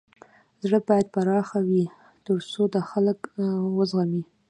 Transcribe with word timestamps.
زړه 0.63 0.79
بايد 0.87 1.07
پراخه 1.15 1.59
وي 1.67 1.83
تر 2.25 2.37
څو 2.51 2.61
د 2.73 2.75
خلک 2.89 3.19
و 3.75 3.79
زغمی. 3.89 4.23